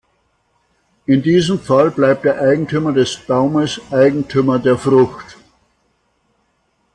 [1.05, 5.37] In diesem Fall bleibt der Eigentümer des Baumes Eigentümer der Frucht.